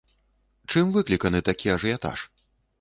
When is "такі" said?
1.53-1.73